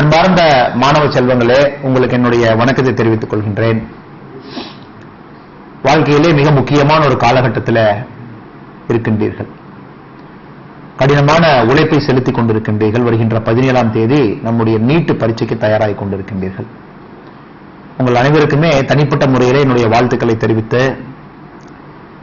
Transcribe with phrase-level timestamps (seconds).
[0.00, 0.42] அன்பார்ந்த
[0.74, 3.80] மாணவ செல்வங்களே உங்களுக்கு என்னுடைய வணக்கத்தை தெரிவித்துக் கொள்கின்றேன்.
[5.82, 7.80] வாழ்க்கையிலே மிக முக்கியமான ஒரு காலகட்டத்தில்
[8.88, 9.48] இருக்கின்றீர்கள்.
[10.96, 13.02] கடினமான உழைப்பை செலுத்திக் கொண்டிருக்கின்றீர்கள்.
[13.02, 16.68] வருகின்ற பதினேழாம் தேதி நம்முடைய நீட்டு பரீட்சைக்கு தயாராகிக் கொண்டிருக்கின்றீர்கள்.
[17.98, 20.82] உங்கள் அனைவருக்குமே தனிப்பட்ட முறையிலே என்னுடைய வாழ்த்துக்களை தெரிவித்து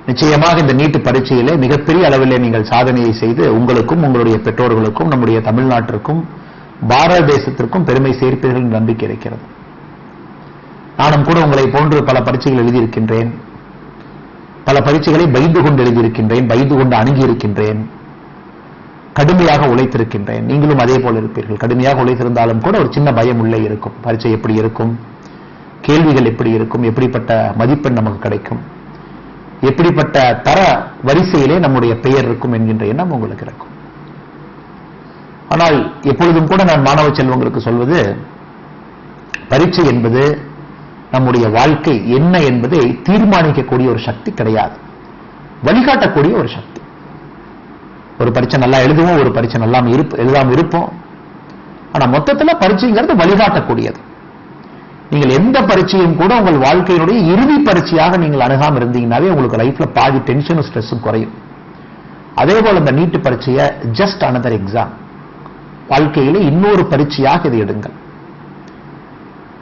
[0.06, 6.22] நிச்சயமாக இந்த நீட்டு பரீட்சையிலே மிகப்பெரிய அளவிலே நீங்கள் சாதனையை செய்து உங்களுக்கும் உங்களுடைய பெற்றோர்களுக்கும் நம்முடைய தமிழ்நாட்டிற்கும்
[6.88, 9.42] பாரத தேசத்திற்கும் பெருமை சேர்ப்பீர்கள் நம்பிக்கை இருக்கிறது.
[10.98, 13.34] நானும் கூட உங்களை போன்று பல பரீட்சைகள் எழுதியிருக்கின்றேன்.
[14.64, 17.86] பல பரீட்சைகளை பயந்து கொண்டு எழுதியிருக்கின்றேன் பயந்து கொண்டு அணுகியிருக்கின்றேன்.
[19.14, 20.42] கடுமையாக உழைத்திருக்கின்றேன்.
[20.42, 21.58] நீங்களும் அதே போல இருப்பீர்கள்.
[21.58, 23.94] கடுமையாக உழைத்திருந்தாலும் கூட ஒரு சின்ன பயம் உள்ளே இருக்கும்.
[24.02, 25.00] பரீட்சை எப்படி இருக்கும்?
[25.82, 26.84] கேள்விகள் எப்படி இருக்கும்?
[26.84, 28.60] எப்படிப்பட்ட மதிப்பெண் நமக்கு கிடைக்கும்?
[29.62, 33.68] எப்படிப்பட்ட தர வரிசையிலே நம்முடைய பெயர் இருக்கும் என்கின்ற எண்ணம் உங்களுக்கு இருக்கும்.
[35.54, 38.00] ஆனால் எப்பொழுதும் கூட நான் மாணவ செல்வங்களுக்கு சொல்வது
[39.52, 40.24] பரீட்சை என்பது
[41.12, 44.76] நம்முடைய வாழ்க்கை என்ன என்பதை தீர்மானிக்கக்கூடிய ஒரு சக்தி கிடையாது.
[45.68, 46.82] வழிகாட்டக்கூடிய ஒரு சக்தி.
[48.22, 50.90] ஒரு பரீட்சை நல்லா எழுதுவோம் ஒரு பரீட்சை நல்லா இருப்ப எழுதாம இருப்போம்.
[51.94, 54.00] ஆனா மொத்தத்துல பரீட்சைங்கிறது வழிகாட்டக்கூடியது.
[55.12, 60.68] நீங்கள் எந்த பரீட்சையும் கூட உங்கள் வாழ்க்கையினுடைய இறுதி பரீட்சையாக நீங்கள் அணுகாம இருந்தீங்கன்னாவே உங்களுக்கு லைஃப்ல பாதி டென்ஷனும்
[60.70, 61.34] ஸ்ட்ரெஸ்ஸும் குறையும்.
[62.36, 63.66] அதே போல இந்த நீட்டு பரீட்சையை
[64.00, 64.92] ஜஸ்ட் அனதர் எக்ஸாம்
[65.92, 67.96] வாழ்க்கையில இன்னொரு பரீட்சையாக இதை எடுங்கள்.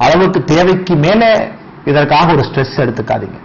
[0.05, 1.29] அளவுக்கு தேவைக்கு மேலே
[1.91, 3.37] இதற்காக ஒரு ஸ்ட்ரெஸ் எடுத்துக்காதீங்க.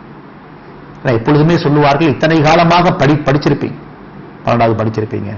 [1.05, 3.79] நான் எப்பொழுதுமே சொல்லுவார்கள் இத்தனை காலமாக படி படிச்சிருப்பீங்க.
[4.45, 5.33] பன்னெண்டாவது படிச்சிருப்பீங்க.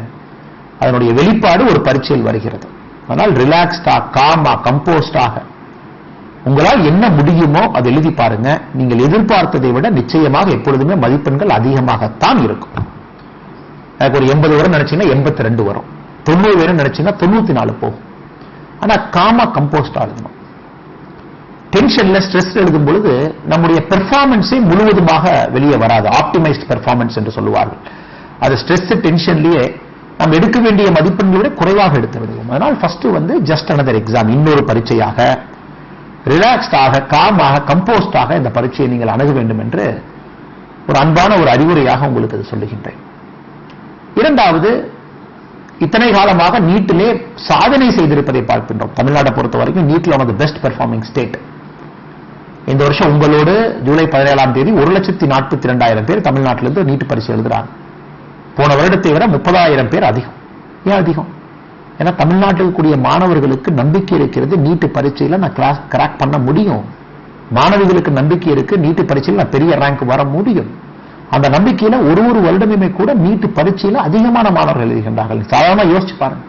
[0.81, 2.67] அதனுடைய வெளிப்பாடு ஒரு பரீட்சையில் வருகிறது.
[3.09, 5.42] அதனால் ரிலாக்ஸ்டா காமா கம்போஸ்டாக
[6.48, 8.48] உங்களால் என்ன முடியுமோ அதை எழுதி பாருங்க.
[8.78, 12.75] நீங்கள் எதிர்பார்த்ததை விட நிச்சயமாக எப்பொழுதுமே மதிப்பெண்கள் அதிகமாகத்தான் இருக்கும்.
[13.98, 15.89] எனக்கு ஒரு எண்பது வரும் நினைச்சீங்கன்னா எண்பத்தி ரெண்டு வரும்.
[16.28, 18.03] தொண்ணூறு வேணும்னு நினைச்சீங்கன்னா தொண்ணூத்தி நாலு போகும்.
[18.83, 20.36] ஆனா காமா கம்போஸ்டா எழுதணும்
[21.75, 23.12] டென்ஷன்ல ஸ்ட்ரெஸ் எழுதும் பொழுது
[23.53, 26.06] நம்முடைய பெர்ஃபார்மன்ஸே முழுவதுமாக வெளியே வராது.
[26.20, 27.81] ஆப்டிமைஸ்ட் பெர்ஃபார்மன்ஸ் என்று சொல்லுவார்கள்.
[28.44, 29.65] அது ஸ்ட்ரெஸ் டென்ஷன்லயே
[30.19, 34.62] நாம் எடுக்க வேண்டிய மதிப்பெண்களை விட குறைவாக எடுத்து விடுவோம் அதனால் ஃபர்ஸ்ட் வந்து ஜஸ்ட் அனதர் எக்ஸாம் இன்னொரு
[34.70, 35.19] பரீட்சையாக
[36.32, 39.87] ரிலாக்ஸ்டாக காமாக கம்போஸ்டாக இந்த பரீட்சையை நீங்கள் அணுக வேண்டும் என்று
[40.88, 43.00] ஒரு அன்பான ஒரு அறிவுரையாக உங்களுக்கு அது சொல்லுகின்றேன்.
[44.20, 44.70] இரண்டாவது
[45.79, 48.93] இத்தனை காலமாக நீட்டிலே சாதனை செய்திருப்பதை பார்க்கின்றோம்.
[49.01, 51.39] தமிழ்நாட்டை பொறுத்த வரைக்கும் நீட்டில் ஒன் பெஸ்ட் பெர்ஃபார்மிங் ஸ்டேட்
[52.67, 57.67] இந்த வருஷம் உங்களோடு ஜூலை பதினேழாம் தேதி ஒரு லட்சத்தி நாற்பத்தி ரெண்டாயிரம் பேர் தமிழ்நாட்டிலிருந்து நீட்டு பரிசு எழுதுறாங்க.
[58.57, 60.33] போன வருடத்தை விட முப்பதாயிரம் பேர் அதிகம்.
[60.85, 61.29] ஏன் அதிகம்?
[61.99, 66.85] ஏன்னா தமிழ்நாட்டில் கூடிய மாணவர்களுக்கு நம்பிக்கை இருக்கிறது நீட்டு பரீட்சையில நான் கிளாஸ் கிராக் பண்ண முடியும்.
[67.55, 70.71] மாணவிகளுக்கு நம்பிக்கை இருக்கு நீட்டு பரீட்சையில் நான் பெரிய ரேங்க் வர முடியும்.
[71.34, 76.45] அந்த நம்பிக்கையில ஒரு ஒரு வருடமுமே கூட நீட்டு பரீட்சையில அதிகமான மாணவர்கள் எழுதுகின்றார்கள் சாதாரணமா யோசிச்சு பாருங்க.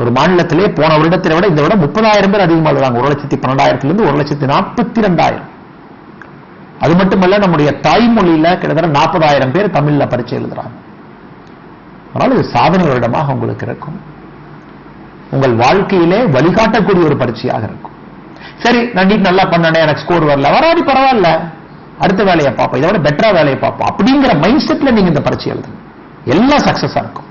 [0.00, 4.16] ஒரு மாநிலத்திலே போன வருடத்தை விட இந்த விட முப்பதாயிரம் பேர் அதிகமாக எழுதுறாங்க ஒரு லட்சத்தி பன்னெண்டாயிரத்திலிருந்து ஒரு
[4.20, 5.48] லட்சத்தி நாற்பத்தி ரெண்டாயிரம்
[6.84, 10.72] அது மட்டுமல்ல நம்முடைய தாய்மொழியில கிட்டத்தட்ட நாற்பதாயிரம் பேர் தமிழ்ல பரீட்சை எழுதுறாங்க.
[12.12, 13.98] அதனால இது சாதனை வருடமாக உங்களுக்கு இருக்கும்.
[15.34, 17.94] உங்கள் வாழ்க்கையிலே வழிகாட்டக்கூடிய ஒரு பரீட்சையாக இருக்கும்.
[18.64, 20.50] சரி நான் நீட் நல்லா பண்ணனே எனக்கு ஸ்கோர் வரல.
[20.56, 21.28] வராது பரவாயில்ல.
[22.04, 22.80] அடுத்த வேலையை பார்ப்போம்.
[22.80, 23.88] இதை விட பெட்டரா வேலையை பார்ப்போம்.
[23.90, 25.78] அப்படிங்கிற மைண்ட் செட்ல நீங்க இந்த பரீட்சை எழுதுங்க.
[26.34, 27.28] எல்லாம் சக்சஸா இருக்கும்.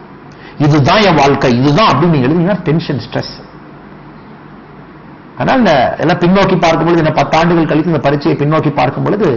[0.65, 1.49] இதுதான் என் வாழ்க்கை.
[1.59, 3.33] இதுதான் அப்படின்னு நீங்க எழுதுனீங்கன்னா டென்ஷன் ஸ்ட்ரெஸ்
[5.39, 5.73] ஆனால் இந்த
[6.03, 9.27] எல்லாம் பின்னோக்கி பார்க்கும்பொழுது என்ன இந்த பத்தாண்டுகள் கழித்து இந்த பரீட்சையை பின்னோக்கி பார்க்கும்பொழுது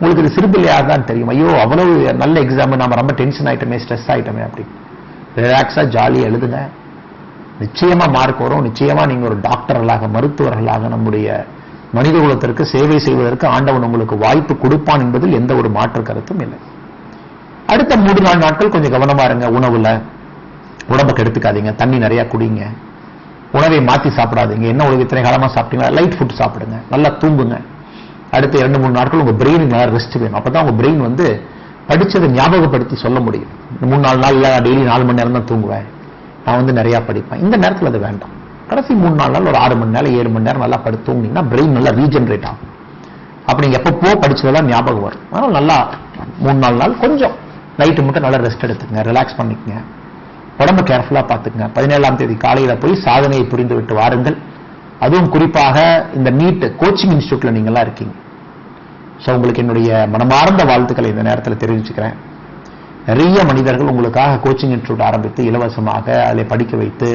[0.00, 1.30] உங்களுக்கு இது சிறுபிள்ளையாக தான் தெரியும்.
[1.32, 4.64] ஐயோ அவ்வளவு நல்ல எக்ஸாம் நம்ம ரொம்ப டென்ஷன் ஆயிட்டமே ஸ்ட்ரெஸ் ஆயிட்டமே அப்படி
[5.44, 6.58] ரிலாக்ஸா ஜாலியாக எழுதுங்க.
[7.62, 8.64] நிச்சயமா மார்க் வரும்.
[8.68, 11.28] நிச்சயமா நீங்க ஒரு டாக்டர்களாக மருத்துவர்களாக நம்முடைய
[11.92, 16.58] மனித குலத்திற்கு சேவை செய்வதற்கு ஆண்டவன் உங்களுக்கு வாய்ப்பு கொடுப்பான் என்பதில் எந்த ஒரு மாற்று கருத்தும் இல்லை.
[17.66, 19.50] அடுத்த மூன்று நாலு நாட்கள் கொஞ்சம் கவனமா இருங்க.
[19.50, 20.02] உணவுல
[20.88, 21.74] உடம்ப கெடுத்துக்காதீங்க.
[21.74, 22.66] தண்ணி நிறைய குடிங்க.
[23.52, 24.60] உணவை மாத்தி சாப்பிடாதீங்க.
[24.60, 25.00] என்ன உணவு?
[25.00, 25.92] இத்தனை காலமா சாப்பிட்டீங்களா?
[25.92, 26.76] லைட் ஃபுட் சாப்பிடுங்க.
[26.90, 27.60] நல்லா தூங்குங்க.
[28.30, 30.40] அடுத்த இரண்டு மூணு நாட்கள் உங்க பிரெயினுக்கு நல்லா ரெஸ்ட் வேணும்.
[30.40, 31.42] அப்பதான் உங்க பிரெயின் வந்து
[31.88, 33.48] படிச்சதை ஞாபகப்படுத்தி சொல்ல முடியும்.
[33.80, 35.84] மூணு நாலு நாள் நாள்ல டெய்லி நாலு மணி நேரம் தான் தூங்குவேன்.
[36.44, 37.40] நான் வந்து நிறைய படிப்பேன்.
[37.40, 38.36] இந்த நேரத்தில் அது வேண்டாம்.
[38.70, 41.76] கடைசி மூணு நாள் நாள் ஒரு ஆறு மணி நேரம் ஏழு மணி நேரம் நல்லா படுத்து தூங்கினீங்கன்னா பிரெயின்
[41.76, 42.72] நல்லா ரீஜென்ரேட் ஆகும்.
[43.48, 45.22] அப்படி நீங்கள் எப்பப்போ படிச்சதெல்லாம் ஞாபகம் வரும்.
[45.32, 45.76] அதனால் நல்லா
[46.44, 47.34] மூணு நாலு நாள் கொஞ்சம்
[47.80, 49.76] நைட்டு மட்டும் நல்லா ரெஸ்ட் எடுத்துங்க ரிலாக்ஸ் பண்ணிக்கங்க.
[50.60, 51.66] உடம்ப கேர்ஃபுல்லாக பார்த்துக்குங்க.
[51.76, 54.36] பதினேழாம் தேதி காலையில் போய் சாதனையை புரிந்து விட்டு வாருங்கள்.
[55.04, 55.78] அதுவும் குறிப்பாக
[56.18, 58.14] இந்த நீட் கோச்சிங் இன்ஸ்டியூட்டில் நீங்களாம் இருக்கீங்க.
[59.24, 62.16] ஸோ உங்களுக்கு என்னுடைய மனமார்ந்த வாழ்த்துக்களை இந்த நேரத்தில் தெரிவிச்சுக்கிறேன்.
[63.08, 67.10] நிறைய மனிதர்கள் உங்களுக்காக கோச்சிங் இன்ஸ்டியூட் ஆரம்பித்து இலவசமாக அதில் படிக்க வைத்து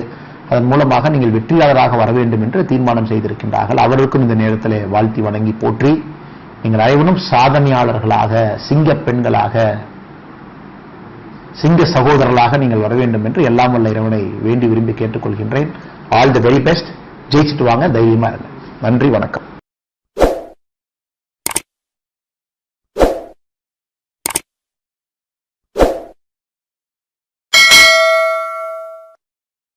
[0.49, 3.79] அதன் மூலமாக நீங்கள் வெற்றியாளராக வர வேண்டும் என்று தீர்மானம் செய்திருக்கின்றார்கள்.
[3.85, 5.91] அவருக்கும் இந்த நேரத்தில் வாழ்த்தி வணங்கி போற்றி
[6.63, 9.55] நீங்கள் அனைவரும் சாதனையாளர்களாக சிங்க பெண்களாக
[11.61, 15.69] சிங்க சகோதரர்களாக நீங்கள் வர வேண்டும் என்று எல்லாம் வல்ல இறைவனை வேண்டி விரும்பி கேட்டுக்கொள்கின்றேன்.
[16.19, 16.89] ஆல் தி வெரி பெஸ்ட்
[17.33, 18.47] ஜெயிச்சுட்டு வாங்க தைரியமா இருங்க.
[18.85, 19.42] நன்றி வணக்கம்.